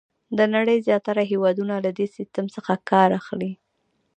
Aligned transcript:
د 0.37 0.39
نړۍ 0.55 0.77
زیاتره 0.87 1.23
هېوادونه 1.31 1.75
له 1.85 1.91
دې 1.97 2.07
سیسټم 2.15 2.45
څخه 2.55 2.73
کار 2.89 3.09
اخلي. 3.19 3.51